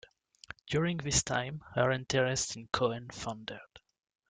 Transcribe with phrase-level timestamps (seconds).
[0.65, 3.59] During this time, her interest in Cohen foundered.